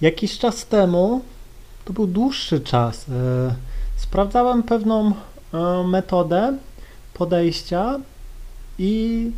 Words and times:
Jakiś 0.00 0.38
czas 0.38 0.66
temu, 0.66 1.20
to 1.84 1.92
był 1.92 2.06
dłuższy 2.06 2.60
czas, 2.60 3.06
e, 3.08 3.54
sprawdzałem 3.96 4.62
pewną 4.62 5.12
e, 5.54 5.84
metodę 5.84 6.56
podejścia 7.14 7.98
i 8.78 9.30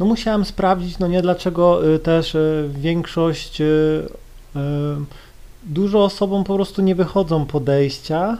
no 0.00 0.06
musiałem 0.06 0.44
sprawdzić, 0.44 0.98
no 0.98 1.08
nie 1.08 1.22
dlaczego 1.22 1.94
e, 1.94 1.98
też 1.98 2.36
większość, 2.68 3.62
dużo 5.62 6.04
osobom 6.04 6.44
po 6.44 6.54
prostu 6.54 6.82
nie 6.82 6.94
wychodzą 6.94 7.46
podejścia. 7.46 8.38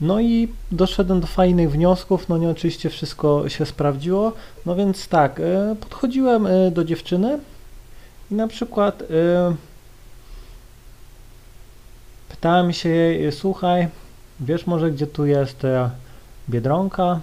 No 0.00 0.20
i 0.20 0.48
doszedłem 0.72 1.20
do 1.20 1.26
fajnych 1.26 1.70
wniosków, 1.70 2.28
no 2.28 2.38
nie 2.38 2.48
oczywiście 2.48 2.90
wszystko 2.90 3.48
się 3.48 3.66
sprawdziło, 3.66 4.32
no 4.66 4.74
więc 4.74 5.08
tak, 5.08 5.40
podchodziłem 5.80 6.48
do 6.70 6.84
dziewczyny 6.84 7.38
i 8.30 8.34
na 8.34 8.48
przykład 8.48 9.02
pytałem 12.40 12.72
się 12.72 12.88
jej, 12.88 13.32
słuchaj, 13.32 13.88
wiesz 14.40 14.66
może 14.66 14.90
gdzie 14.90 15.06
tu 15.06 15.26
jest 15.26 15.64
e, 15.64 15.90
Biedronka 16.50 17.20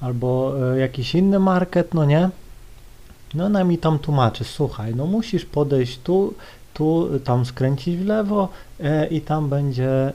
albo 0.00 0.54
e, 0.74 0.78
jakiś 0.78 1.14
inny 1.14 1.38
market, 1.38 1.94
no 1.94 2.04
nie? 2.04 2.30
No 3.34 3.44
ona 3.44 3.64
mi 3.64 3.78
tam 3.78 3.98
tłumaczy, 3.98 4.44
słuchaj, 4.44 4.94
no 4.94 5.06
musisz 5.06 5.44
podejść 5.44 5.98
tu, 5.98 6.34
tu, 6.74 7.08
tam 7.24 7.44
skręcić 7.46 7.96
w 7.96 8.06
lewo 8.06 8.48
e, 8.80 9.06
i 9.06 9.20
tam 9.20 9.48
będzie 9.48 9.90
e, 9.90 10.12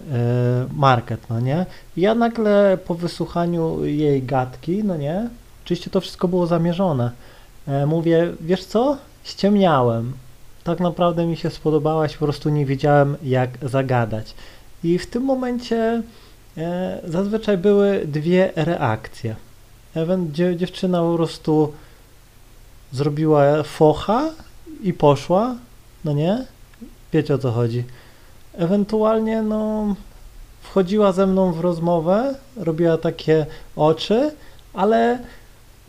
market, 0.73 1.30
no 1.30 1.40
nie? 1.40 1.66
Ja 1.98 2.16
nagle 2.16 2.78
po 2.88 2.95
wysłuchaniu 2.95 3.86
jej 3.86 4.23
gadki, 4.23 4.84
no 4.84 4.98
nie? 4.98 5.30
Oczywiście 5.66 5.90
to 5.90 6.02
wszystko 6.02 6.28
było 6.28 6.48
zamierzone. 6.48 7.12
E, 7.68 7.86
mówię, 7.86 8.34
wiesz 8.42 8.66
co? 8.66 8.98
Ściemniałem. 9.23 10.14
Tak 10.70 10.80
naprawdę 10.80 11.26
mi 11.26 11.38
się 11.38 11.50
spodobałaś, 11.50 12.18
po 12.18 12.26
prostu 12.26 12.50
nie 12.50 12.66
wiedziałem 12.66 13.18
jak 13.23 13.50
zagadać. 13.62 14.34
I 14.84 15.00
w 15.00 15.08
tym 15.08 15.23
momencie 15.23 16.02
e, 16.58 17.02
zazwyczaj 17.03 17.58
były 17.58 18.06
dwie 18.06 18.52
reakcje. 18.56 19.36
Ewen, 19.95 20.34
dzie, 20.34 20.56
dziewczyna 20.56 21.02
po 21.02 21.16
prostu 21.16 21.73
zrobiła 22.92 23.64
focha 23.64 24.30
i 24.84 24.94
poszła, 24.94 25.56
no 26.06 26.14
nie? 26.14 26.45
Wiecie 27.14 27.36
o 27.36 27.38
co 27.38 27.52
chodzi. 27.52 27.84
Ewentualnie, 28.53 29.42
no, 29.42 29.95
wchodziła 30.62 31.12
ze 31.12 31.28
mną 31.28 31.52
w 31.52 31.59
rozmowę, 31.59 32.36
robiła 32.58 32.97
takie 32.97 33.45
oczy, 33.75 34.31
ale 34.73 35.20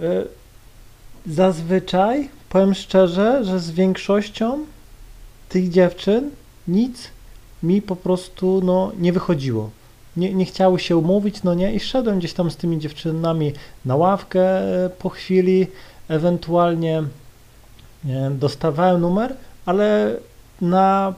y, 0.01 0.27
zazwyczaj, 1.27 2.40
powiem 2.51 2.75
szczerze, 2.75 3.45
że 3.45 3.61
z 3.61 3.71
większością 3.71 4.59
tych 5.49 5.71
dziewczyn 5.71 6.31
nic 6.69 7.09
mi 7.63 7.83
po 7.83 7.97
prostu, 7.97 8.61
no, 8.65 8.93
nie 8.99 9.13
wychodziło. 9.13 9.71
Nie, 10.17 10.35
nie 10.35 10.45
chciały 10.45 10.81
się 10.81 10.97
umówić, 10.97 11.43
no 11.43 11.55
nie, 11.55 11.75
i 11.75 11.81
szedłem 11.81 12.19
gdzieś 12.19 12.33
tam 12.33 12.51
z 12.51 12.57
tymi 12.57 12.79
dziewczynami 12.79 13.53
na 13.85 13.97
ławkę 13.97 14.43
e, 14.85 14.91
po 14.91 15.09
chwili, 15.09 15.67
ewentualnie 16.09 17.03
e, 18.09 18.31
dostawałem 18.31 19.01
numer, 19.01 19.37
ale 19.67 20.17
na 20.61 21.15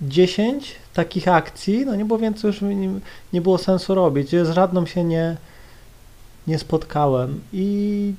10 0.00 0.76
takich 0.94 1.28
akcji, 1.28 1.86
no 1.86 1.96
nie 1.96 2.04
było 2.04 2.18
więcej 2.18 2.48
już 2.48 2.60
nie, 2.60 2.90
nie 3.32 3.40
było 3.40 3.58
sensu 3.58 3.94
robić. 3.94 4.30
Z 4.30 4.50
żadną 4.50 4.86
się 4.86 5.04
nie, 5.04 5.36
nie 6.46 6.58
spotkałem 6.58 7.40
i 7.52 8.14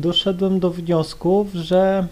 doszedłem 0.00 0.60
do 0.60 0.70
wniosków, 0.70 1.54
że 1.54 2.06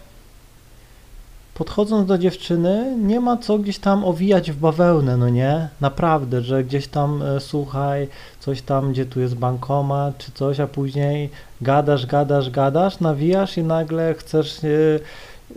podchodząc 1.55 2.09
do 2.09 2.19
dziewczyny, 2.19 2.97
nie 2.99 3.21
ma 3.21 3.37
co 3.37 3.59
gdzieś 3.59 3.79
tam 3.79 4.05
owijać 4.05 4.53
w 4.53 4.57
bawełnę, 4.57 5.17
no 5.17 5.29
nie? 5.29 5.69
Naprawdę, 5.81 6.43
że 6.43 6.65
gdzieś 6.65 6.87
tam 6.89 7.23
e, 7.23 7.41
słuchaj, 7.41 8.09
coś 8.41 8.63
tam, 8.63 8.93
gdzie 8.93 9.07
tu 9.07 9.21
jest 9.21 9.35
bankomat 9.35 10.19
czy 10.19 10.33
coś, 10.33 10.61
a 10.61 10.67
później 10.67 11.31
gadasz, 11.61 12.07
gadasz, 12.07 12.51
gadasz, 12.51 13.01
nawijasz 13.01 13.57
i 13.57 13.63
nagle 13.63 14.15
chcesz 14.15 14.65
e, 14.65 14.69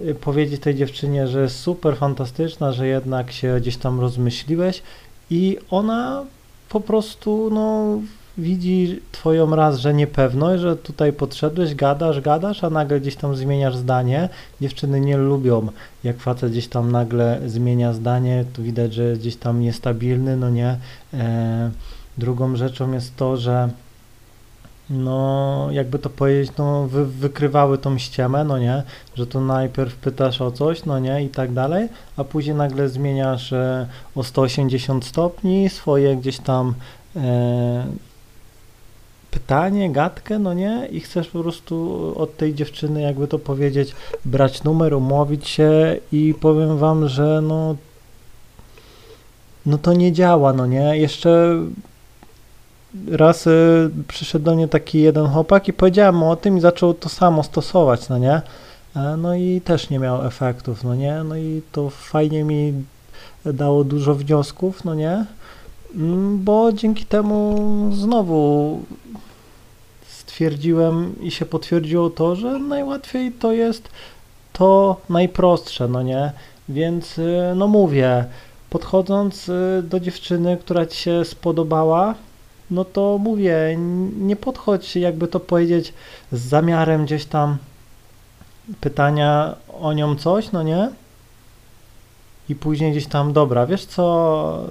e, 0.09 0.13
powiedzieć 0.13 0.61
tej 0.61 0.75
dziewczynie, 0.75 1.27
że 1.27 1.41
jest 1.41 1.59
super 1.59 1.97
fantastyczna, 1.97 2.71
że 2.71 2.87
jednak 2.87 3.31
się 3.31 3.57
gdzieś 3.61 3.77
tam 3.77 3.99
rozmyśliłeś 3.99 4.81
i 5.29 5.57
ona 5.69 6.25
po 6.69 6.81
prostu, 6.81 7.49
no, 7.53 7.99
widzi 8.37 8.99
twoją 9.11 9.55
raz, 9.55 9.79
że 9.79 9.93
niepewność, 9.93 10.61
że 10.61 10.75
tutaj 10.75 11.13
podszedłeś, 11.13 11.75
gadasz, 11.75 12.21
gadasz, 12.21 12.63
a 12.63 12.69
nagle 12.69 12.99
gdzieś 12.99 13.15
tam 13.15 13.35
zmieniasz 13.35 13.75
zdanie. 13.75 14.29
Dziewczyny 14.61 14.99
nie 14.99 15.17
lubią, 15.17 15.67
jak 16.03 16.19
facet 16.19 16.51
gdzieś 16.51 16.67
tam 16.67 16.91
nagle 16.91 17.41
zmienia 17.45 17.93
zdanie, 17.93 18.45
to 18.53 18.61
widać, 18.61 18.93
że 18.93 19.13
gdzieś 19.13 19.35
tam 19.35 19.59
niestabilny, 19.59 20.37
no 20.37 20.49
nie. 20.49 20.77
E, 21.13 21.71
drugą 22.17 22.55
rzeczą 22.55 22.91
jest 22.91 23.15
to, 23.15 23.37
że 23.37 23.69
no, 24.89 25.67
jakby 25.71 25.99
to 25.99 26.09
powiedzieć, 26.09 26.51
no, 26.57 26.87
wy, 26.87 27.05
wykrywały 27.05 27.77
tą 27.77 27.97
ściemę, 27.97 28.43
no 28.43 28.57
nie, 28.57 28.83
że 29.15 29.27
to 29.27 29.41
najpierw 29.41 29.95
pytasz 29.95 30.41
o 30.41 30.51
coś, 30.51 30.85
no 30.85 30.99
nie, 30.99 31.23
i 31.23 31.29
tak 31.29 31.53
dalej, 31.53 31.89
a 32.17 32.23
później 32.23 32.55
nagle 32.55 32.89
zmieniasz 32.89 33.53
e, 33.53 33.87
o 34.15 34.23
180 34.23 35.05
stopni 35.05 35.69
swoje 35.69 36.17
gdzieś 36.17 36.39
tam 36.39 36.73
e, 37.15 37.85
pytanie, 39.31 39.91
gadkę, 39.91 40.39
no 40.39 40.53
nie, 40.53 40.87
i 40.91 40.99
chcesz 40.99 41.27
po 41.27 41.41
prostu 41.41 42.13
od 42.17 42.37
tej 42.37 42.53
dziewczyny, 42.53 43.01
jakby 43.01 43.27
to 43.27 43.39
powiedzieć, 43.39 43.95
brać 44.25 44.63
numer, 44.63 44.93
umówić 44.93 45.47
się 45.47 45.97
i 46.11 46.33
powiem 46.41 46.77
wam, 46.77 47.07
że 47.07 47.41
no, 47.43 47.75
no 49.65 49.77
to 49.77 49.93
nie 49.93 50.11
działa, 50.11 50.53
no 50.53 50.65
nie, 50.65 50.97
jeszcze 50.97 51.59
raz 53.07 53.47
y, 53.47 53.89
przyszedł 54.07 54.45
do 54.45 54.55
mnie 54.55 54.67
taki 54.67 55.01
jeden 55.01 55.27
chłopak 55.27 55.67
i 55.67 55.73
powiedziałem 55.73 56.15
mu 56.15 56.31
o 56.31 56.35
tym 56.35 56.57
i 56.57 56.61
zaczął 56.61 56.93
to 56.93 57.09
samo 57.09 57.43
stosować, 57.43 58.09
no 58.09 58.17
nie, 58.17 58.41
e, 58.95 59.17
no 59.17 59.35
i 59.35 59.61
też 59.61 59.89
nie 59.89 59.99
miał 59.99 60.25
efektów, 60.25 60.83
no 60.83 60.95
nie, 60.95 61.23
no 61.23 61.37
i 61.37 61.61
to 61.71 61.89
fajnie 61.89 62.43
mi 62.43 62.73
dało 63.45 63.83
dużo 63.83 64.15
wniosków, 64.15 64.85
no 64.85 64.95
nie, 64.95 65.25
bo 66.35 66.73
dzięki 66.73 67.05
temu 67.05 67.57
znowu 67.93 68.79
stwierdziłem 70.07 71.15
i 71.21 71.31
się 71.31 71.45
potwierdziło 71.45 72.09
to, 72.09 72.35
że 72.35 72.59
najłatwiej 72.59 73.31
to 73.31 73.51
jest 73.51 73.89
to 74.53 75.01
najprostsze, 75.09 75.87
no 75.87 76.01
nie? 76.01 76.31
Więc 76.69 77.17
y, 77.17 77.53
no 77.55 77.67
mówię, 77.67 78.25
podchodząc 78.69 79.49
y, 79.49 79.83
do 79.83 79.99
dziewczyny, 79.99 80.57
która 80.57 80.85
ci 80.85 80.97
się 80.97 81.25
spodobała, 81.25 82.15
no 82.71 82.85
to 82.85 83.17
mówię, 83.17 83.77
nie 84.17 84.35
podchodź, 84.35 84.95
jakby 84.95 85.27
to 85.27 85.39
powiedzieć, 85.39 85.93
z 86.31 86.39
zamiarem 86.39 87.05
gdzieś 87.05 87.25
tam 87.25 87.57
pytania 88.81 89.55
o 89.81 89.93
nią 89.93 90.15
coś, 90.15 90.51
no 90.51 90.63
nie? 90.63 90.89
I 92.49 92.55
później 92.55 92.91
gdzieś 92.91 93.07
tam, 93.07 93.33
dobra, 93.33 93.65
wiesz 93.65 93.85
co, 93.85 94.63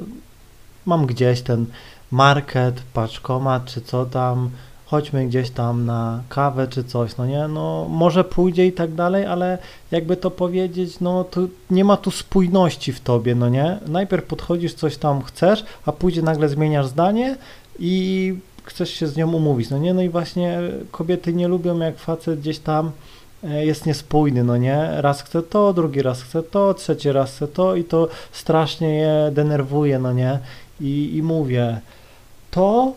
mam 0.87 1.07
gdzieś 1.07 1.41
ten 1.41 1.67
market, 2.11 2.83
paczkomat, 2.93 3.65
czy 3.65 3.81
co 3.81 4.07
tam, 4.07 4.51
chodźmy 4.87 5.27
gdzieś 5.27 5.51
tam 5.51 5.87
na 5.87 6.23
kawę, 6.29 6.69
czy 6.69 6.85
coś, 6.85 7.17
no 7.17 7.27
nie, 7.27 7.49
no 7.49 7.87
może 7.91 8.25
pójdzie 8.25 8.67
i 8.67 8.73
tak 8.73 8.95
dalej, 8.95 9.27
ale 9.27 9.59
jakby 9.91 10.17
to 10.17 10.31
powiedzieć, 10.31 11.01
no 11.01 11.25
to 11.25 11.41
nie 11.71 11.85
ma 11.85 11.97
tu 11.97 12.11
spójności 12.11 12.93
w 12.93 13.01
tobie, 13.01 13.35
no 13.35 13.49
nie, 13.49 13.79
najpierw 13.87 14.25
podchodzisz, 14.25 14.75
coś 14.75 14.97
tam 14.97 15.23
chcesz, 15.23 15.65
a 15.87 15.93
później 15.93 16.25
nagle 16.25 16.49
zmieniasz 16.49 16.87
zdanie 16.87 17.37
i 17.79 18.35
chcesz 18.65 18.91
się 18.91 19.07
z 19.07 19.17
nią 19.17 19.33
umówić, 19.33 19.71
no 19.71 19.79
nie, 19.79 19.95
no 19.95 20.03
i 20.03 20.09
właśnie 20.09 20.59
kobiety 20.91 21.33
nie 21.33 21.49
lubią, 21.49 21.79
jak 21.79 21.99
facet 21.99 22.41
gdzieś 22.41 22.59
tam 22.59 22.91
e, 23.45 23.67
jest 23.67 23.87
niespójny, 23.87 24.45
no 24.45 24.57
nie? 24.57 24.89
Raz 24.97 25.23
chce 25.23 25.43
to, 25.43 25.73
drugi 25.73 26.03
raz 26.03 26.23
chce 26.23 26.43
to, 26.43 26.75
trzeci 26.75 27.13
raz 27.13 27.37
chce 27.37 27.49
to 27.49 27.77
i 27.77 27.85
to 27.85 28.09
strasznie 28.33 28.95
je 28.95 29.31
denerwuje, 29.33 29.99
no 29.99 30.13
nie? 30.13 30.39
I, 30.81 31.17
i 31.17 31.23
mówię, 31.23 31.81
to 32.51 32.93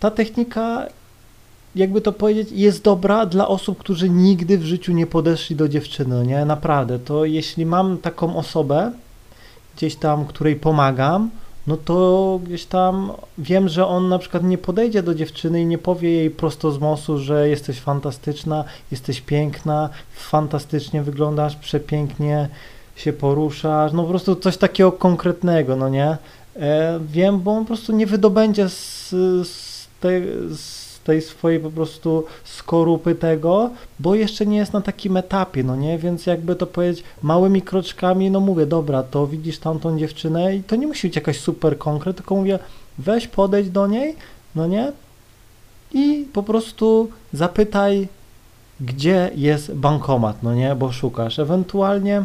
ta 0.00 0.10
technika, 0.10 0.86
jakby 1.74 2.00
to 2.00 2.12
powiedzieć, 2.12 2.48
jest 2.52 2.82
dobra 2.82 3.26
dla 3.26 3.48
osób, 3.48 3.78
którzy 3.78 4.10
nigdy 4.10 4.58
w 4.58 4.64
życiu 4.64 4.92
nie 4.92 5.06
podeszli 5.06 5.56
do 5.56 5.68
dziewczyny, 5.68 6.26
nie? 6.26 6.44
Naprawdę, 6.44 6.98
to 6.98 7.24
jeśli 7.24 7.66
mam 7.66 7.98
taką 7.98 8.36
osobę, 8.36 8.92
gdzieś 9.76 9.96
tam, 9.96 10.26
której 10.26 10.56
pomagam, 10.56 11.30
no 11.66 11.76
to 11.76 12.40
gdzieś 12.44 12.64
tam 12.64 13.12
wiem, 13.38 13.68
że 13.68 13.86
on 13.86 14.08
na 14.08 14.18
przykład 14.18 14.44
nie 14.44 14.58
podejdzie 14.58 15.02
do 15.02 15.14
dziewczyny 15.14 15.62
i 15.62 15.66
nie 15.66 15.78
powie 15.78 16.10
jej 16.10 16.30
prosto 16.30 16.72
z 16.72 16.78
mosu, 16.78 17.18
że 17.18 17.48
jesteś 17.48 17.80
fantastyczna, 17.80 18.64
jesteś 18.90 19.20
piękna, 19.20 19.88
fantastycznie 20.12 21.02
wyglądasz, 21.02 21.56
przepięknie 21.56 22.48
się 22.96 23.12
poruszasz, 23.12 23.92
no 23.92 24.02
po 24.02 24.08
prostu 24.08 24.36
coś 24.36 24.56
takiego 24.56 24.92
konkretnego, 24.92 25.76
no 25.76 25.88
nie? 25.88 26.16
E, 26.58 27.00
wiem, 27.06 27.40
bo 27.40 27.52
on 27.52 27.64
po 27.64 27.66
prostu 27.66 27.92
nie 27.92 28.06
wydobędzie 28.06 28.68
z, 28.68 29.10
z, 29.48 29.86
te, 30.00 30.10
z 30.56 31.00
tej 31.04 31.22
swojej 31.22 31.60
po 31.60 31.70
prostu 31.70 32.24
skorupy 32.44 33.14
tego, 33.14 33.70
bo 33.98 34.14
jeszcze 34.14 34.46
nie 34.46 34.56
jest 34.56 34.72
na 34.72 34.80
takim 34.80 35.16
etapie, 35.16 35.64
no 35.64 35.76
nie, 35.76 35.98
więc 35.98 36.26
jakby 36.26 36.56
to 36.56 36.66
powiedzieć 36.66 37.04
małymi 37.22 37.62
kroczkami, 37.62 38.30
no 38.30 38.40
mówię, 38.40 38.66
dobra, 38.66 39.02
to 39.02 39.26
widzisz 39.26 39.58
tamtą 39.58 39.98
dziewczynę 39.98 40.56
i 40.56 40.62
to 40.62 40.76
nie 40.76 40.86
musi 40.86 41.08
być 41.08 41.16
jakaś 41.16 41.40
super 41.40 41.78
konkret, 41.78 42.16
tylko 42.16 42.36
mówię, 42.36 42.58
weź 42.98 43.28
podejdź 43.28 43.70
do 43.70 43.86
niej, 43.86 44.16
no 44.54 44.66
nie, 44.66 44.92
i 45.92 46.26
po 46.32 46.42
prostu 46.42 47.08
zapytaj, 47.32 48.08
gdzie 48.80 49.30
jest 49.34 49.74
bankomat, 49.74 50.42
no 50.42 50.54
nie, 50.54 50.74
bo 50.74 50.92
szukasz, 50.92 51.38
ewentualnie 51.38 52.24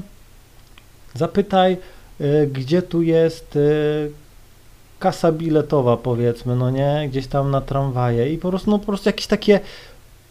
zapytaj, 1.13 1.77
y, 2.21 2.49
gdzie 2.53 2.81
tu 2.81 3.01
jest 3.01 3.55
y, 3.55 4.11
kasa 5.03 5.31
biletowa, 5.31 5.97
powiedzmy, 5.97 6.55
no 6.55 6.69
nie, 6.69 7.05
gdzieś 7.09 7.27
tam 7.27 7.51
na 7.51 7.61
tramwaje 7.61 8.33
i 8.33 8.37
po 8.37 8.49
prostu, 8.49 8.71
no 8.71 8.79
po 8.79 8.85
prostu 8.85 9.09
jakieś 9.09 9.27
takie 9.27 9.59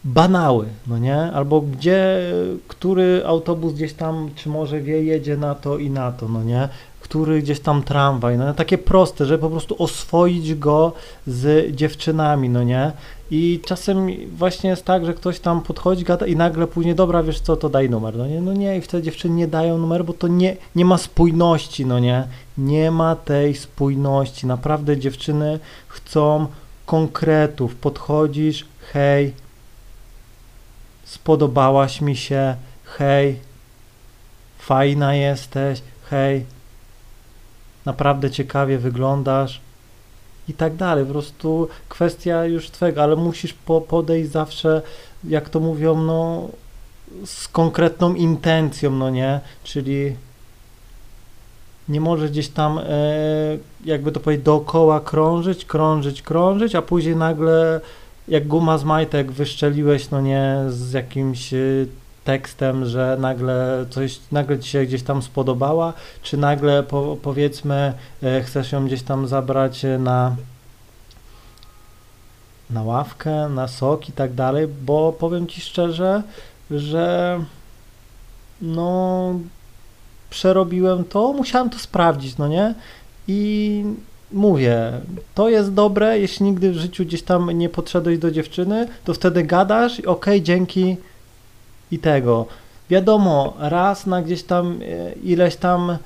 banały, 0.03 0.65
no 0.87 0.97
nie, 0.97 1.17
albo 1.17 1.61
gdzie, 1.61 2.19
który 2.67 3.23
autobus 3.25 3.73
gdzieś 3.73 3.93
tam, 3.93 4.29
czy 4.35 4.49
może 4.49 4.81
wie, 4.81 5.03
jedzie 5.03 5.37
na 5.37 5.55
to 5.55 5.77
i 5.77 5.89
na 5.89 6.11
to, 6.11 6.27
no 6.27 6.43
nie, 6.43 6.69
który 7.03 7.41
gdzieś 7.41 7.59
tam 7.59 7.83
tramwaj, 7.83 8.37
no 8.37 8.53
takie 8.53 8.77
proste, 8.77 9.25
żeby 9.25 9.41
po 9.41 9.49
prostu 9.49 9.75
oswoić 9.83 10.55
go 10.55 10.93
z 11.27 11.75
dziewczynami, 11.75 12.49
no 12.49 12.63
nie, 12.63 12.91
i 13.31 13.59
czasem 13.65 14.07
właśnie 14.35 14.69
jest 14.69 14.85
tak, 14.85 15.05
że 15.05 15.13
ktoś 15.13 15.39
tam 15.39 15.61
podchodzi, 15.61 16.03
gada 16.03 16.25
i 16.25 16.35
nagle 16.35 16.67
później, 16.67 16.95
dobra, 16.95 17.23
wiesz 17.23 17.39
co, 17.39 17.55
to 17.55 17.69
daj 17.69 17.89
numer, 17.89 18.15
no 18.17 18.27
nie, 18.27 18.41
no 18.41 18.53
nie, 18.53 18.77
i 18.77 18.81
wtedy 18.81 19.03
dziewczyny 19.03 19.35
nie 19.35 19.47
dają 19.47 19.77
numeru, 19.77 20.03
bo 20.03 20.13
to 20.13 20.27
nie, 20.27 20.57
nie 20.75 20.85
ma 20.85 20.97
spójności, 20.97 21.85
no 21.85 21.99
nie, 21.99 22.27
nie 22.57 22.91
ma 22.91 23.15
tej 23.15 23.55
spójności, 23.55 24.47
naprawdę 24.47 24.97
dziewczyny 24.97 25.59
chcą 25.87 26.47
konkretów, 26.85 27.75
podchodzisz, 27.75 28.65
hej, 28.93 29.33
spodobałaś 31.05 32.01
mi 32.01 32.15
się, 32.15 32.55
hej, 32.83 33.39
fajna 34.57 35.15
jesteś, 35.15 35.81
hej, 36.09 36.45
naprawdę 37.85 38.31
ciekawie 38.31 38.77
wyglądasz, 38.77 39.61
i 40.47 40.53
tak 40.53 40.75
dalej. 40.75 41.05
Po 41.05 41.11
prostu 41.11 41.67
kwestia 41.89 42.45
już 42.45 42.69
twego, 42.69 43.03
ale 43.03 43.15
musisz 43.15 43.53
po, 43.53 43.81
podejść 43.81 44.31
zawsze, 44.31 44.81
jak 45.23 45.49
to 45.49 45.59
mówią, 45.59 46.03
no 46.03 46.49
z 47.25 47.47
konkretną 47.47 48.13
intencją, 48.13 48.91
no 48.91 49.09
nie? 49.09 49.39
Czyli 49.63 50.15
nie 51.89 52.01
możesz 52.01 52.31
gdzieś 52.31 52.47
tam, 52.47 52.77
e, 52.77 52.83
jakby 53.85 54.11
to 54.11 54.19
powiedzieć, 54.19 54.45
dookoła 54.45 54.99
krążyć, 54.99 55.65
krążyć, 55.65 56.21
krążyć, 56.21 56.75
a 56.75 56.81
później 56.81 57.15
nagle 57.15 57.81
jak 58.27 58.47
guma 58.47 58.77
z 58.77 58.83
majtek 58.83 59.31
wyszczeliłeś, 59.31 60.09
no 60.09 60.21
nie, 60.21 60.57
z 60.69 60.91
jakimś 60.93 61.53
e, 61.53 61.57
tekstem, 62.23 62.85
że 62.85 63.17
nagle 63.19 63.85
coś, 63.89 64.19
nagle 64.31 64.59
ci 64.59 64.69
się 64.69 64.85
gdzieś 64.85 65.03
tam 65.03 65.21
spodobała, 65.21 65.93
czy 66.21 66.37
nagle 66.37 66.83
po, 66.83 67.17
powiedzmy 67.21 67.93
e, 68.23 68.41
chcesz 68.41 68.71
ją 68.71 68.85
gdzieś 68.85 69.03
tam 69.03 69.27
zabrać 69.27 69.85
na 69.99 70.35
na 72.69 72.83
ławkę, 72.83 73.49
na 73.49 73.67
sok 73.67 74.09
i 74.09 74.11
tak 74.11 74.33
dalej, 74.33 74.67
bo 74.67 75.13
powiem 75.13 75.47
ci 75.47 75.61
szczerze, 75.61 76.23
że 76.71 77.39
no 78.61 79.39
przerobiłem 80.29 81.03
to, 81.03 81.33
musiałem 81.33 81.69
to 81.69 81.79
sprawdzić, 81.79 82.37
no 82.37 82.47
nie? 82.47 82.75
I 83.27 83.83
mówię, 84.31 84.91
to 85.35 85.49
jest 85.49 85.73
dobre, 85.73 86.19
jeśli 86.19 86.45
nigdy 86.45 86.71
w 86.71 86.77
życiu 86.77 87.05
gdzieś 87.05 87.23
tam 87.23 87.51
nie 87.51 87.69
podszedłeś 87.69 88.17
do 88.17 88.31
dziewczyny, 88.31 88.87
to 89.05 89.13
wtedy 89.13 89.43
gadasz 89.43 89.99
i 89.99 90.05
okej, 90.05 90.33
okay, 90.35 90.41
dzięki, 90.41 90.97
i 91.93 91.99
tego. 91.99 92.45
Wiadomo, 92.89 93.53
raz 93.59 94.05
na 94.05 94.21
gdzieś 94.21 94.43
tam 94.43 94.79
e, 94.81 95.13
ileś 95.13 95.55
tam, 95.55 95.97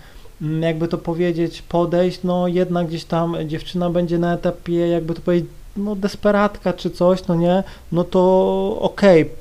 mm, 0.42 0.62
jakby 0.64 0.88
to 0.88 0.98
powiedzieć, 0.98 1.62
podejść, 1.62 2.20
no 2.24 2.48
jednak 2.48 2.88
gdzieś 2.88 3.06
tam 3.06 3.36
dziewczyna 3.46 3.90
będzie 3.90 4.20
na 4.20 4.34
etapie, 4.34 4.88
jakby 4.88 5.14
to 5.14 5.22
powiedzieć, 5.22 5.50
no 5.78 5.96
desperatka 5.96 6.74
czy 6.74 6.90
coś, 6.90 7.28
no 7.28 7.36
nie, 7.36 7.64
no 7.92 8.04
to 8.04 8.22
okej, 8.82 9.22
okay, 9.22 9.34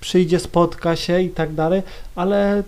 przyjdzie, 0.00 0.38
spotka 0.38 0.96
się 0.96 1.20
i 1.20 1.30
tak 1.30 1.54
dalej, 1.54 1.82
ale 2.16 2.62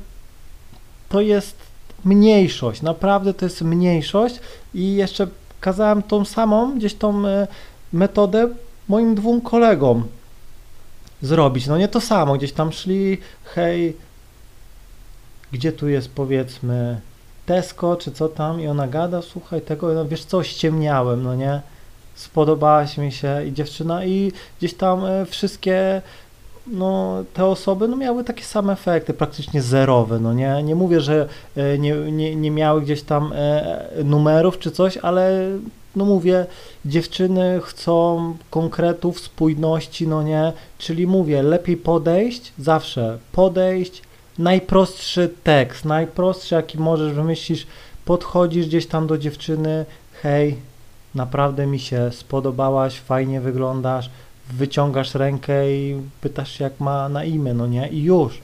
to 1.09 1.21
jest 1.21 1.57
mniejszość, 2.05 2.83
naprawdę 2.83 3.35
to 3.35 3.45
jest 3.45 3.63
mniejszość 3.63 4.41
i 4.75 4.95
jeszcze 4.95 5.27
kazałem 5.61 6.03
tą 6.03 6.25
samą, 6.25 6.77
gdzieś 6.79 6.95
tą 6.95 7.27
e, 7.27 7.47
metodę 7.93 8.49
moim 8.89 9.15
dwóm 9.15 9.41
kolegom, 9.41 10.05
zrobić. 11.23 11.67
No 11.67 11.79
nie 11.79 11.89
to 11.89 12.01
samo, 12.01 12.35
gdzieś 12.35 12.53
tam 12.53 12.73
szli, 12.73 13.19
hej, 13.45 13.97
gdzie 15.53 15.73
tu 15.73 15.89
jest 15.89 16.11
powiedzmy 16.15 17.01
Tesco, 17.47 17.97
czy 17.97 18.13
co 18.13 18.29
tam, 18.29 18.61
i 18.61 18.69
ona 18.69 18.89
gada, 18.89 19.23
słuchaj 19.23 19.61
tego, 19.61 19.95
no 19.95 20.05
wiesz 20.05 20.25
co, 20.25 20.43
ściemniałem, 20.43 21.23
no 21.23 21.35
nie, 21.35 21.61
spodobałaś 22.15 22.99
mi 22.99 23.13
się 23.13 23.45
i 23.47 23.53
dziewczyna 23.53 24.05
i 24.05 24.33
gdzieś 24.59 24.75
tam 24.75 25.05
e, 25.05 25.27
wszystkie 25.27 26.03
no, 26.67 27.25
te 27.35 27.45
osoby 27.45 27.89
no, 27.89 27.97
miały 27.97 28.25
takie 28.25 28.45
same 28.45 28.73
efekty, 28.73 29.15
praktycznie 29.15 29.63
zerowe, 29.63 30.19
no 30.19 30.33
nie, 30.33 30.63
nie 30.63 30.75
mówię, 30.75 31.01
że 31.01 31.29
e, 31.57 31.79
nie, 31.79 31.95
nie, 31.95 32.37
nie 32.37 32.51
miały 32.51 32.83
gdzieś 32.83 33.03
tam 33.03 33.33
e, 33.35 33.89
numerów 34.05 34.59
czy 34.59 34.71
coś, 34.71 34.97
ale 34.97 35.51
no 35.97 36.05
mówię, 36.05 36.47
dziewczyny 36.85 37.61
chcą 37.65 38.35
konkretów, 38.51 39.21
spójności, 39.21 40.09
no 40.09 40.23
nie, 40.23 40.53
czyli 40.79 41.07
mówię, 41.07 41.43
lepiej 41.43 41.77
podejść, 41.77 42.53
zawsze 42.59 43.19
podejść, 43.33 44.03
najprostszy 44.39 45.31
tekst, 45.45 45.85
najprostszy 45.85 46.55
jaki 46.55 46.79
możesz 46.79 47.13
wymyślić, 47.13 47.67
podchodzisz 48.05 48.67
gdzieś 48.67 48.87
tam 48.87 49.07
do 49.07 49.19
dziewczyny, 49.19 49.87
hej, 50.23 50.57
naprawdę 51.15 51.67
mi 51.67 51.79
się 51.79 52.11
spodobałaś, 52.13 53.01
fajnie 53.01 53.41
wyglądasz, 53.41 54.11
wyciągasz 54.53 55.15
rękę 55.15 55.73
i 55.73 56.01
pytasz 56.21 56.53
się 56.53 56.65
jak 56.65 56.81
ma 56.81 57.09
na 57.09 57.25
imię, 57.25 57.55
no 57.55 57.67
nie, 57.67 57.89
i 57.89 58.03
już. 58.03 58.41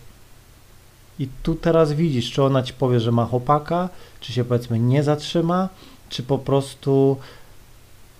I 1.18 1.28
tu 1.42 1.54
teraz 1.54 1.92
widzisz, 1.92 2.32
czy 2.32 2.42
ona 2.42 2.62
ci 2.62 2.72
powie, 2.72 3.00
że 3.00 3.12
ma 3.12 3.24
chłopaka, 3.24 3.88
czy 4.20 4.32
się 4.32 4.44
powiedzmy 4.44 4.78
nie 4.78 5.02
zatrzyma, 5.02 5.68
czy 6.08 6.22
po 6.22 6.38
prostu 6.38 7.16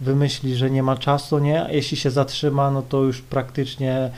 wymyśli, 0.01 0.57
że 0.57 0.71
nie 0.71 0.83
ma 0.83 0.97
czasu, 0.97 1.39
nie? 1.39 1.67
Jeśli 1.71 1.97
się 1.97 2.11
zatrzyma, 2.11 2.71
no 2.71 2.83
to 2.83 3.03
już 3.03 3.23
praktycznie 3.23 4.11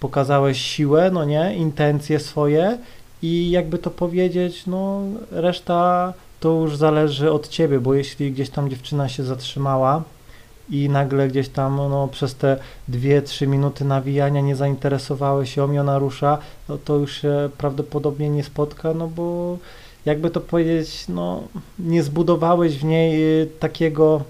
pokazałeś 0.00 0.60
siłę, 0.60 1.10
no 1.12 1.24
nie? 1.24 1.56
Intencje 1.56 2.20
swoje 2.20 2.78
i 3.22 3.50
jakby 3.50 3.78
to 3.78 3.90
powiedzieć, 3.90 4.66
no 4.66 5.00
reszta 5.30 6.12
to 6.40 6.52
już 6.52 6.76
zależy 6.76 7.32
od 7.32 7.48
ciebie, 7.48 7.80
bo 7.80 7.94
jeśli 7.94 8.32
gdzieś 8.32 8.50
tam 8.50 8.70
dziewczyna 8.70 9.08
się 9.08 9.24
zatrzymała 9.24 10.02
i 10.70 10.88
nagle 10.88 11.28
gdzieś 11.28 11.48
tam 11.48 11.76
no, 11.76 12.08
przez 12.08 12.34
te 12.34 12.56
2-3 12.90 13.46
minuty 13.46 13.84
nawijania 13.84 14.40
nie 14.40 14.56
zainteresowałeś 14.56 15.56
i 15.56 15.60
ona 15.60 15.98
rusza, 15.98 16.38
no 16.68 16.78
to 16.78 16.96
już 16.96 17.22
się 17.22 17.50
prawdopodobnie 17.58 18.30
nie 18.30 18.44
spotka, 18.44 18.94
no 18.94 19.08
bo 19.08 19.58
jakby 20.06 20.30
to 20.30 20.40
powiedzieć, 20.40 21.04
no, 21.08 21.42
nie 21.78 22.02
zbudowałeś 22.02 22.78
w 22.78 22.84
niej 22.84 23.40
y, 23.42 23.46
takiego 23.60 24.22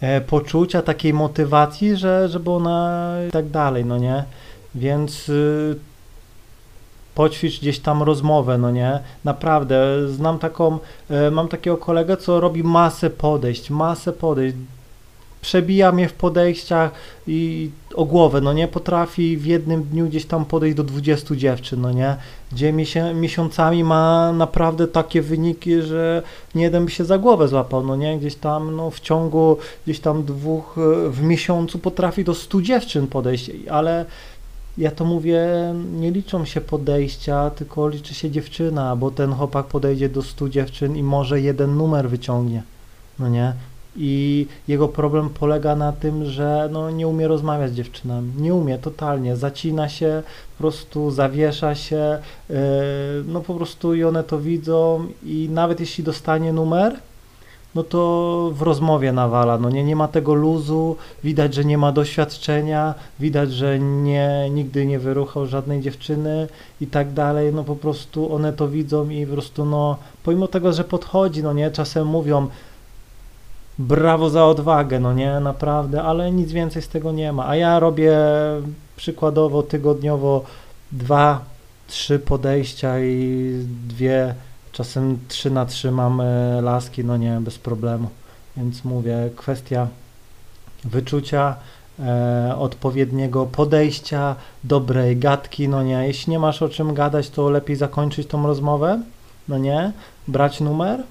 e, 0.00 0.20
poczucia, 0.20 0.82
takiej 0.82 1.14
motywacji, 1.14 1.96
że, 1.96 2.28
żeby 2.28 2.50
ona 2.50 3.12
i 3.28 3.30
tak 3.30 3.48
dalej, 3.48 3.84
no 3.84 3.98
nie? 3.98 4.24
Więc 4.74 5.28
y, 5.28 5.76
poćwicz 7.14 7.60
gdzieś 7.60 7.78
tam 7.78 8.02
rozmowę, 8.02 8.58
no 8.58 8.70
nie? 8.70 8.98
Naprawdę, 9.24 10.08
znam 10.08 10.38
taką, 10.38 10.78
e, 11.10 11.30
mam 11.30 11.48
takiego 11.48 11.76
kolegę, 11.76 12.16
co 12.16 12.40
robi 12.40 12.62
masę 12.62 13.10
podejść, 13.10 13.70
masę 13.70 14.12
podejść, 14.12 14.56
przebija 15.40 15.92
mnie 15.92 16.08
w 16.08 16.12
podejściach 16.12 16.90
i 17.26 17.70
o 17.94 18.04
głowę, 18.04 18.40
no 18.40 18.52
nie? 18.52 18.68
Potrafi 18.68 19.36
w 19.36 19.46
jednym 19.46 19.82
dniu 19.82 20.06
gdzieś 20.06 20.24
tam 20.24 20.44
podejść 20.44 20.76
do 20.76 20.84
20 20.84 21.36
dziewczyn, 21.36 21.80
no 21.80 21.92
nie, 21.92 22.16
gdzie 22.52 22.72
miesiącami 23.14 23.84
ma 23.84 24.32
naprawdę 24.32 24.88
takie 24.88 25.22
wyniki, 25.22 25.82
że 25.82 26.22
nie 26.54 26.62
jeden 26.62 26.84
by 26.84 26.90
się 26.90 27.04
za 27.04 27.18
głowę 27.18 27.48
złapał, 27.48 27.86
no 27.86 27.96
nie, 27.96 28.18
gdzieś 28.18 28.34
tam 28.34 28.76
no 28.76 28.90
w 28.90 29.00
ciągu 29.00 29.56
gdzieś 29.84 30.00
tam 30.00 30.24
dwóch, 30.24 30.76
e, 30.78 31.10
w 31.10 31.22
miesiącu 31.22 31.78
potrafi 31.78 32.24
do 32.24 32.34
100 32.34 32.62
dziewczyn 32.62 33.06
podejść, 33.06 33.50
ale 33.70 34.04
ja 34.78 34.90
to 34.90 35.04
mówię, 35.04 35.46
nie 35.92 36.10
liczą 36.10 36.44
się 36.44 36.60
podejścia, 36.60 37.50
tylko 37.50 37.88
liczy 37.88 38.14
się 38.14 38.30
dziewczyna, 38.30 38.96
bo 38.96 39.10
ten 39.10 39.32
chłopak 39.32 39.66
podejdzie 39.66 40.08
do 40.08 40.22
100 40.22 40.48
dziewczyn 40.48 40.96
i 40.96 41.02
może 41.02 41.40
jeden 41.40 41.76
numer 41.76 42.10
wyciągnie, 42.10 42.62
no 43.18 43.28
nie, 43.28 43.52
i 43.96 44.46
jego 44.68 44.88
problem 44.88 45.30
polega 45.30 45.76
na 45.76 45.92
tym, 45.92 46.24
że 46.24 46.68
no, 46.72 46.90
nie 46.90 47.08
umie 47.08 47.28
rozmawiać 47.28 47.70
z 47.70 47.74
dziewczynami. 47.74 48.32
Nie 48.38 48.54
umie 48.54 48.78
totalnie. 48.78 49.36
Zacina 49.36 49.88
się, 49.88 50.22
po 50.56 50.62
prostu 50.62 51.10
zawiesza 51.10 51.74
się, 51.74 52.18
yy, 52.50 52.56
no 53.26 53.40
po 53.40 53.54
prostu 53.54 53.94
i 53.94 54.04
one 54.04 54.24
to 54.24 54.38
widzą. 54.38 55.06
I 55.24 55.48
nawet 55.52 55.80
jeśli 55.80 56.04
dostanie 56.04 56.52
numer, 56.52 56.96
no 57.76 57.82
to 57.84 58.50
w 58.54 58.62
rozmowie 58.62 59.12
nawala, 59.12 59.58
no 59.58 59.70
nie, 59.70 59.84
nie 59.84 59.96
ma 59.96 60.08
tego 60.08 60.34
luzu, 60.34 60.96
widać, 61.24 61.54
że 61.54 61.64
nie 61.64 61.78
ma 61.78 61.92
doświadczenia, 61.92 62.94
widać, 63.20 63.52
że 63.52 63.78
nie, 63.78 64.50
nigdy 64.50 64.86
nie 64.86 64.98
wyruchał 64.98 65.46
żadnej 65.46 65.80
dziewczyny 65.80 66.48
i 66.80 66.86
tak 66.86 67.12
dalej, 67.12 67.54
no 67.54 67.64
po 67.64 67.76
prostu 67.76 68.34
one 68.34 68.52
to 68.52 68.68
widzą 68.68 69.08
i 69.08 69.26
po 69.26 69.32
prostu 69.32 69.64
no, 69.64 69.96
pomimo 70.24 70.48
tego, 70.48 70.72
że 70.72 70.84
podchodzi, 70.84 71.42
no 71.42 71.52
nie, 71.52 71.70
czasem 71.70 72.06
mówią 72.06 72.48
brawo 73.78 74.30
za 74.30 74.46
odwagę, 74.46 75.00
no 75.00 75.12
nie, 75.12 75.40
naprawdę, 75.40 76.02
ale 76.02 76.32
nic 76.32 76.52
więcej 76.52 76.82
z 76.82 76.88
tego 76.88 77.12
nie 77.12 77.32
ma, 77.32 77.48
a 77.48 77.56
ja 77.56 77.78
robię 77.80 78.18
przykładowo 78.96 79.62
tygodniowo 79.62 80.44
dwa, 80.92 81.40
trzy 81.88 82.18
podejścia 82.18 83.00
i 83.00 83.50
dwie 83.88 84.34
Czasem 84.76 85.18
3 85.28 85.50
na 85.50 85.66
3 85.66 85.90
mam 85.90 86.20
e, 86.20 86.60
laski, 86.62 87.04
no 87.04 87.16
nie, 87.16 87.38
bez 87.40 87.58
problemu. 87.58 88.08
Więc 88.56 88.84
mówię, 88.84 89.30
kwestia 89.36 89.88
wyczucia, 90.84 91.56
e, 91.98 92.54
odpowiedniego 92.58 93.46
podejścia, 93.46 94.36
dobrej 94.64 95.16
gadki, 95.16 95.68
no 95.68 95.82
nie. 95.82 96.06
Jeśli 96.06 96.30
nie 96.30 96.38
masz 96.38 96.62
o 96.62 96.68
czym 96.68 96.94
gadać, 96.94 97.30
to 97.30 97.50
lepiej 97.50 97.76
zakończyć 97.76 98.28
tą 98.28 98.46
rozmowę, 98.46 99.02
no 99.48 99.58
nie, 99.58 99.92
brać 100.28 100.60
numer, 100.60 101.02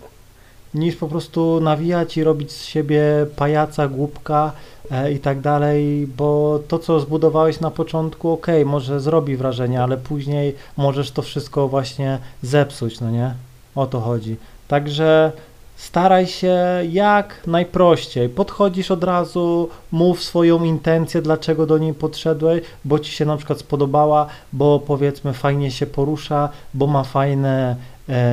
niż 0.75 0.96
po 0.96 1.08
prostu 1.08 1.60
nawijać 1.62 2.17
i 2.17 2.24
robić 2.24 2.51
z 2.51 2.65
siebie 2.65 3.03
pajaca, 3.36 3.88
głupka 3.88 4.51
e, 4.91 5.12
i 5.12 5.20
tak 5.20 5.41
dalej, 5.41 6.08
bo 6.08 6.60
to, 6.67 6.79
co 6.79 7.00
zbudowałeś 7.00 7.60
na 7.60 7.72
początku, 7.72 8.32
ok, 8.32 8.48
może 8.65 9.00
zrobi 9.00 9.38
wrażenie, 9.38 9.84
ale 9.84 9.98
później 9.98 10.55
możesz 10.77 11.12
to 11.12 11.22
wszystko 11.22 11.67
właśnie 11.67 12.20
zepsuć, 12.41 13.00
no 13.00 13.12
nie? 13.12 13.34
O 13.75 13.88
to 13.88 14.00
chodzi. 14.00 14.36
Także 14.67 15.32
staraj 15.75 16.27
się 16.27 16.58
jak 16.91 17.48
najprościej. 17.48 18.29
Podchodzisz 18.29 18.91
od 18.91 19.03
razu, 19.03 19.70
mów 19.91 20.24
swoją 20.24 20.63
intencję, 20.63 21.22
dlaczego 21.22 21.65
do 21.65 21.77
niej 21.77 21.94
podszedłeś, 21.94 22.62
bo 22.86 23.00
ci 23.00 23.12
się 23.12 23.25
na 23.25 23.38
przykład 23.38 23.60
spodobała, 23.60 24.27
bo 24.53 24.79
powiedzmy 24.79 25.34
fajnie 25.34 25.72
się 25.72 25.86
porusza, 25.86 26.50
bo 26.74 26.88
ma 26.88 27.03
fajne 27.03 27.75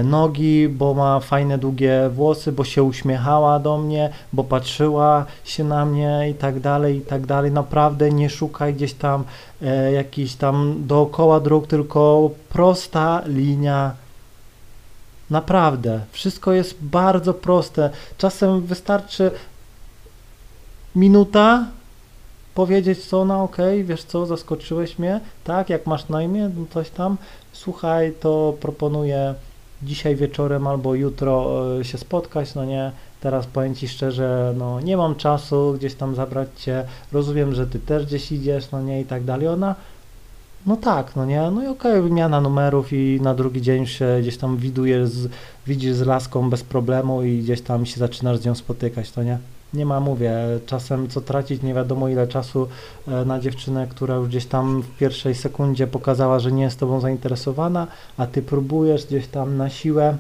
nogi, 0.05 0.69
bo 0.69 0.95
ma 0.95 1.21
fajne 1.21 1.59
długie 1.59 2.09
włosy, 2.09 2.53
bo 2.53 2.65
się 2.65 2.83
uśmiechała 2.83 3.59
do 3.59 3.79
mnie, 3.79 4.11
bo 4.33 4.45
patrzyła 4.45 5.27
się 5.45 5.65
na 5.65 5.85
mnie 5.85 6.27
i 6.31 6.35
tak 6.35 6.61
dalej, 6.61 6.97
i 6.97 7.01
tak 7.01 7.27
dalej. 7.27 7.53
Naprawdę 7.53 8.11
nie 8.11 8.31
szukaj 8.31 8.75
gdzieś 8.75 8.95
tam 8.95 9.25
e, 9.63 9.93
jakiś 9.93 10.35
tam 10.35 10.75
dookoła 10.87 11.41
dróg, 11.41 11.67
tylko 11.67 12.31
prosta 12.49 13.23
linia 13.27 13.95
Naprawdę, 15.33 16.01
wszystko 16.11 16.53
jest 16.53 16.85
bardzo 16.85 17.35
proste. 17.35 17.91
Czasem 18.19 18.61
wystarczy 18.61 19.31
minuta 20.97 21.67
powiedzieć 22.55 23.07
co 23.07 23.25
na 23.25 23.43
ok, 23.43 23.57
wiesz 23.85 24.05
co, 24.05 24.27
zaskoczyłeś 24.27 24.99
mnie, 24.99 25.21
tak, 25.45 25.71
jak 25.71 25.87
masz 25.87 26.09
na 26.09 26.23
imię, 26.23 26.51
no 26.57 26.65
coś 26.75 26.91
tam, 26.91 27.17
słuchaj, 27.53 28.13
to 28.21 28.55
proponuję 28.61 29.35
dzisiaj 29.83 30.17
wieczorem 30.17 30.67
albo 30.67 30.95
jutro 30.95 31.63
e, 31.81 31.85
się 31.85 31.99
spotkać, 31.99 32.55
no 32.55 32.65
nie, 32.65 32.93
teraz 33.21 33.47
powiem 33.47 33.75
Ci 33.75 33.89
szczerze, 33.89 34.55
no 34.59 34.81
nie 34.81 34.97
mam 34.97 35.15
czasu 35.15 35.75
gdzieś 35.79 35.95
tam 35.95 36.15
zabrać 36.15 36.49
Cię, 36.57 36.85
rozumiem, 37.13 37.55
że 37.55 37.67
Ty 37.67 37.79
też 37.79 38.07
gdzieś 38.07 38.33
idziesz, 38.33 38.71
no 38.71 38.83
nie, 38.83 39.01
i 39.01 39.05
tak 39.05 39.25
dalej, 39.25 39.49
ona 39.49 39.75
no 40.67 40.77
tak, 40.77 41.17
no 41.17 41.27
nie, 41.27 41.51
no 41.51 41.63
i 41.63 41.67
okej, 41.67 41.93
okay, 41.93 42.03
wymiana 42.03 42.41
numerów 42.41 42.93
i 42.93 43.21
na 43.23 43.35
drugi 43.35 43.63
dzień 43.63 43.87
się 43.87 44.19
gdzieś 44.21 44.37
tam 44.37 44.57
widujesz, 44.57 45.09
z, 45.09 45.29
widzisz 45.67 45.95
z 45.95 46.01
laską 46.01 46.51
bez 46.51 46.63
problemu 46.63 47.23
i 47.23 47.39
gdzieś 47.39 47.61
tam 47.61 47.87
się 47.87 48.01
zaczynasz 48.01 48.39
z 48.39 48.45
nią 48.45 48.55
spotykać, 48.55 49.11
to 49.11 49.23
nie? 49.23 49.39
Nie 49.75 49.87
ma, 49.87 50.01
mówię, 50.01 50.33
czasem 50.67 51.09
co 51.09 51.21
tracić, 51.21 51.63
nie 51.63 51.75
wiadomo 51.75 52.09
ile 52.09 52.29
czasu 52.29 52.69
e, 53.09 53.25
na 53.25 53.41
dziewczynę, 53.41 53.87
która 53.87 54.15
już 54.15 54.29
gdzieś 54.29 54.47
tam 54.47 54.83
w 54.83 54.99
pierwszej 54.99 55.35
sekundzie 55.35 55.87
pokazała, 55.87 56.39
że 56.39 56.53
nie 56.53 56.63
jest 56.63 56.81
tobą 56.81 57.01
zainteresowana, 57.01 57.87
a 58.17 58.27
ty 58.27 58.43
próbujesz 58.43 59.07
gdzieś 59.07 59.27
tam 59.27 59.57
na 59.57 59.71
siłę, 59.71 60.17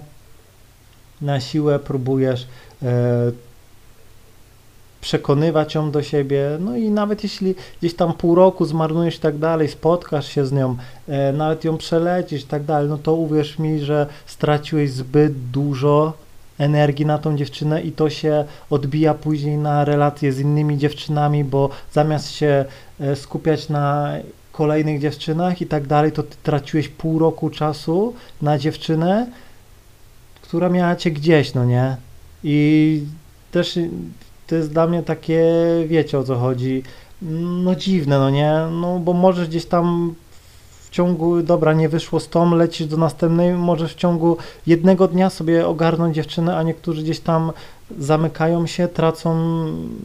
na 1.20 1.40
siłę 1.40 1.78
próbujesz 1.78 2.46
e, 2.82 3.32
przekonywać 5.00 5.74
ją 5.74 5.90
do 5.90 6.02
siebie, 6.02 6.58
no 6.60 6.76
i 6.76 6.90
nawet 6.90 7.22
jeśli 7.22 7.54
gdzieś 7.80 7.94
tam 7.94 8.12
pół 8.12 8.34
roku 8.34 8.64
zmarnujesz 8.64 9.16
i 9.16 9.20
tak 9.20 9.38
dalej, 9.38 9.68
spotkasz 9.68 10.28
się 10.28 10.46
z 10.46 10.52
nią, 10.52 10.76
e, 11.08 11.32
nawet 11.32 11.64
ją 11.64 11.76
przelecisz 11.76 12.42
i 12.42 12.46
tak 12.46 12.64
dalej, 12.64 12.88
no 12.88 12.98
to 12.98 13.14
uwierz 13.14 13.58
mi, 13.58 13.80
że 13.80 14.06
straciłeś 14.26 14.90
zbyt 14.90 15.50
dużo 15.50 16.12
energii 16.62 17.06
na 17.06 17.18
tą 17.18 17.36
dziewczynę 17.36 17.82
i 17.82 17.92
to 17.92 18.10
się 18.10 18.44
odbija 18.70 19.14
później 19.14 19.56
na 19.56 19.84
relacje 19.84 20.32
z 20.32 20.40
innymi 20.40 20.78
dziewczynami, 20.78 21.44
bo 21.44 21.70
zamiast 21.92 22.30
się 22.30 22.64
e, 23.00 23.16
skupiać 23.16 23.68
na 23.68 24.12
kolejnych 24.52 25.00
dziewczynach 25.00 25.62
i 25.62 25.66
tak 25.66 25.86
dalej, 25.86 26.12
to 26.12 26.22
ty 26.22 26.36
traciłeś 26.42 26.88
pół 26.88 27.18
roku 27.18 27.50
czasu 27.50 28.14
na 28.42 28.58
dziewczynę, 28.58 29.26
która 30.42 30.68
miała 30.68 30.96
cię 30.96 31.10
gdzieś, 31.10 31.54
no 31.54 31.64
nie? 31.64 31.96
I 32.44 33.04
też 33.50 33.78
to 34.46 34.54
jest 34.54 34.72
dla 34.72 34.86
mnie 34.86 35.02
takie, 35.02 35.44
wiecie 35.86 36.18
o 36.18 36.24
co 36.24 36.36
chodzi, 36.36 36.82
no 37.64 37.74
dziwne, 37.74 38.18
no 38.18 38.30
nie, 38.30 38.52
no 38.70 38.98
bo 38.98 39.12
możesz 39.12 39.48
gdzieś 39.48 39.66
tam 39.66 40.14
ciągu, 40.92 41.42
dobra, 41.42 41.72
nie 41.72 41.88
wyszło 41.88 42.20
z 42.20 42.28
tą, 42.28 42.54
lecisz 42.54 42.86
do 42.86 42.96
następnej, 42.96 43.52
możesz 43.52 43.92
w 43.92 43.96
ciągu 43.96 44.36
jednego 44.66 45.08
dnia 45.08 45.30
sobie 45.30 45.66
ogarnąć 45.66 46.16
dziewczynę, 46.16 46.56
a 46.56 46.62
niektórzy 46.62 47.02
gdzieś 47.02 47.20
tam 47.20 47.52
zamykają 47.98 48.66
się, 48.66 48.88
tracą 48.88 49.36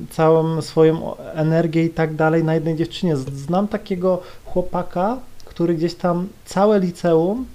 całą 0.10 0.62
swoją 0.62 1.16
energię 1.18 1.86
i 1.86 1.90
tak 1.90 2.16
dalej 2.16 2.44
na 2.44 2.54
jednej 2.54 2.76
dziewczynie. 2.76 3.18
Znam 3.18 3.68
takiego 3.68 4.22
chłopaka, 4.46 5.18
który 5.46 5.76
gdzieś 5.76 5.96
tam 5.96 6.28
całe 6.46 6.80
liceum 6.80 7.46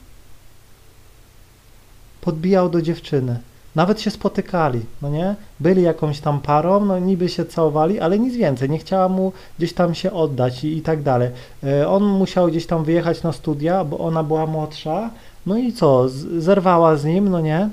podbijał 2.21 2.69
do 2.69 2.83
dziewczyny. 2.83 3.41
Nawet 3.75 4.01
się 4.01 4.11
spotykali, 4.11 4.81
no 5.03 5.09
nie? 5.09 5.35
Byli 5.61 5.83
jakąś 5.83 6.21
tam 6.21 6.41
parą, 6.41 6.85
no 6.85 6.99
niby 6.99 7.29
się 7.29 7.45
całowali, 7.45 8.01
ale 8.01 8.19
nic 8.19 8.37
więcej. 8.37 8.71
Nie 8.71 8.79
chciała 8.79 9.09
mu 9.09 9.33
gdzieś 9.59 9.73
tam 9.73 9.95
się 9.95 10.13
oddać 10.13 10.65
i, 10.65 10.77
i 10.77 10.83
tak 10.83 11.03
dalej. 11.03 11.31
E, 11.65 11.89
on 11.89 12.05
musiał 12.05 12.49
gdzieś 12.49 12.67
tam 12.67 12.85
wyjechać 12.85 13.23
na 13.23 13.33
studia, 13.33 13.85
bo 13.85 13.99
ona 13.99 14.23
była 14.23 14.47
młodsza. 14.47 15.11
No 15.47 15.57
i 15.57 15.73
co? 15.73 16.09
Zerwała 16.39 16.97
z 16.97 17.05
nim, 17.05 17.29
no 17.29 17.41
nie? 17.41 17.71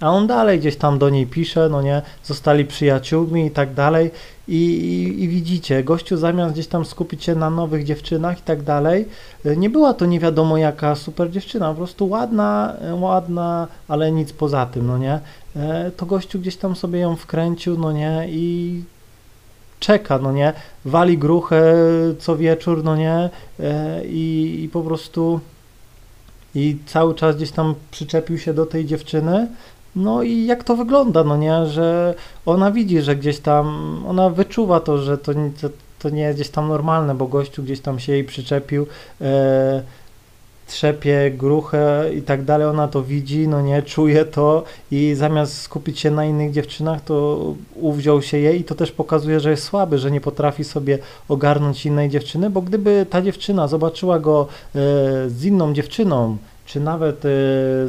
A 0.00 0.10
on 0.10 0.26
dalej 0.26 0.58
gdzieś 0.58 0.76
tam 0.76 0.98
do 0.98 1.10
niej 1.10 1.26
pisze, 1.26 1.68
no 1.68 1.82
nie, 1.82 2.02
zostali 2.24 2.64
przyjaciółmi 2.64 3.46
i 3.46 3.50
tak 3.50 3.74
dalej. 3.74 4.10
I, 4.48 4.54
i, 4.54 5.22
I, 5.22 5.28
widzicie, 5.28 5.84
gościu 5.84 6.16
zamiast 6.16 6.54
gdzieś 6.54 6.66
tam 6.66 6.84
skupić 6.84 7.24
się 7.24 7.34
na 7.34 7.50
nowych 7.50 7.84
dziewczynach 7.84 8.38
i 8.38 8.42
tak 8.42 8.62
dalej, 8.62 9.08
y, 9.46 9.56
nie 9.56 9.70
była 9.70 9.94
to 9.94 10.06
nie 10.06 10.20
wiadomo 10.20 10.58
jaka 10.58 10.94
super 10.94 11.30
dziewczyna, 11.30 11.68
po 11.68 11.74
prostu 11.74 12.08
ładna, 12.08 12.76
y, 12.90 12.94
ładna, 12.94 13.68
ale 13.88 14.12
nic 14.12 14.32
poza 14.32 14.66
tym, 14.66 14.86
no 14.86 14.98
nie. 14.98 15.20
E, 15.56 15.90
to 15.96 16.06
gościu 16.06 16.38
gdzieś 16.38 16.56
tam 16.56 16.76
sobie 16.76 16.98
ją 16.98 17.16
wkręcił, 17.16 17.78
no 17.78 17.92
nie, 17.92 18.26
i 18.28 18.82
czeka, 19.80 20.18
no 20.18 20.32
nie, 20.32 20.52
wali 20.84 21.18
gruchę 21.18 21.62
co 22.18 22.36
wieczór, 22.36 22.84
no 22.84 22.96
nie, 22.96 23.30
e, 23.60 24.04
i, 24.04 24.60
i 24.64 24.68
po 24.68 24.82
prostu 24.82 25.40
i 26.54 26.76
cały 26.86 27.14
czas 27.14 27.36
gdzieś 27.36 27.50
tam 27.50 27.74
przyczepił 27.90 28.38
się 28.38 28.54
do 28.54 28.66
tej 28.66 28.86
dziewczyny, 28.86 29.48
no 29.98 30.22
i 30.22 30.46
jak 30.46 30.64
to 30.64 30.76
wygląda, 30.76 31.24
no 31.24 31.36
nie, 31.36 31.66
że 31.66 32.14
ona 32.46 32.70
widzi, 32.70 33.02
że 33.02 33.16
gdzieś 33.16 33.38
tam, 33.38 33.66
ona 34.08 34.30
wyczuwa 34.30 34.80
to, 34.80 34.98
że 34.98 35.18
to, 35.18 35.32
to, 35.34 35.68
to 35.98 36.10
nie 36.10 36.22
jest 36.22 36.38
gdzieś 36.38 36.48
tam 36.48 36.68
normalne, 36.68 37.14
bo 37.14 37.26
gościu 37.26 37.62
gdzieś 37.62 37.80
tam 37.80 37.98
się 37.98 38.12
jej 38.12 38.24
przyczepił, 38.24 38.86
e, 39.20 39.82
trzepie 40.66 41.30
gruchę 41.30 42.10
i 42.16 42.22
tak 42.22 42.44
dalej, 42.44 42.66
ona 42.66 42.88
to 42.88 43.02
widzi, 43.02 43.48
no 43.48 43.62
nie, 43.62 43.82
czuje 43.82 44.24
to 44.24 44.64
i 44.90 45.14
zamiast 45.14 45.60
skupić 45.60 46.00
się 46.00 46.10
na 46.10 46.24
innych 46.24 46.52
dziewczynach, 46.52 47.00
to 47.00 47.44
uwziął 47.74 48.22
się 48.22 48.38
jej 48.38 48.60
i 48.60 48.64
to 48.64 48.74
też 48.74 48.92
pokazuje, 48.92 49.40
że 49.40 49.50
jest 49.50 49.64
słaby, 49.64 49.98
że 49.98 50.10
nie 50.10 50.20
potrafi 50.20 50.64
sobie 50.64 50.98
ogarnąć 51.28 51.86
innej 51.86 52.08
dziewczyny, 52.08 52.50
bo 52.50 52.62
gdyby 52.62 53.06
ta 53.10 53.22
dziewczyna 53.22 53.68
zobaczyła 53.68 54.18
go 54.18 54.46
e, 54.74 54.78
z 55.28 55.44
inną 55.44 55.74
dziewczyną, 55.74 56.36
czy 56.68 56.80
nawet 56.80 57.24
y, 57.24 57.28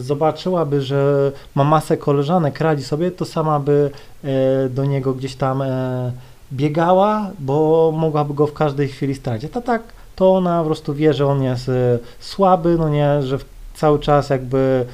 zobaczyłaby, 0.01 0.81
że 0.81 1.31
ma 1.55 1.63
masę 1.63 1.97
koleżanek, 1.97 2.59
radzi 2.59 2.83
sobie, 2.83 3.11
to 3.11 3.25
sama 3.25 3.59
by 3.59 3.91
y, 4.23 4.69
do 4.69 4.85
niego 4.85 5.13
gdzieś 5.13 5.35
tam 5.35 5.61
y, 5.61 6.11
biegała, 6.53 7.29
bo 7.39 7.91
mogłaby 7.95 8.33
go 8.33 8.47
w 8.47 8.53
każdej 8.53 8.87
chwili 8.87 9.15
stracić. 9.15 9.57
A 9.57 9.61
tak 9.61 9.83
to 10.15 10.35
ona 10.35 10.59
po 10.59 10.65
prostu 10.65 10.93
wie, 10.93 11.13
że 11.13 11.27
on 11.27 11.43
jest 11.43 11.71
słaby, 12.19 12.75
no 12.79 12.89
nie, 12.89 13.23
że 13.23 13.37
cały 13.73 13.99
czas 13.99 14.29
jakby 14.29 14.85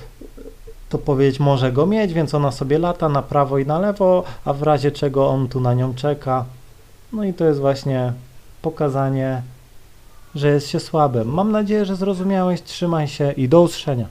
to 0.90 0.98
powiedzieć 0.98 1.40
może 1.40 1.72
go 1.72 1.86
mieć, 1.86 2.14
więc 2.14 2.34
ona 2.34 2.52
sobie 2.52 2.80
lata 2.80 3.10
na 3.10 3.22
prawo 3.22 3.58
i 3.58 3.66
na 3.66 3.80
lewo, 3.80 4.24
a 4.46 4.54
w 4.54 4.64
razie 4.64 4.92
czego 4.92 5.28
on 5.28 5.48
tu 5.48 5.60
na 5.60 5.74
nią 5.74 5.94
czeka. 5.94 6.46
No 7.14 7.24
i 7.24 7.34
to 7.34 7.46
jest 7.46 7.60
właśnie 7.60 8.14
pokazanie 8.62 9.42
że 10.36 10.50
jest 10.50 10.70
się 10.70 10.80
słabym. 10.80 11.28
Mam 11.28 11.52
nadzieję, 11.52 11.86
że 11.86 11.96
zrozumiałeś. 11.96 12.62
Trzymaj 12.62 13.08
się 13.08 13.32
i 13.32 13.50
do 13.50 13.62
usłyszenia. 13.62 14.08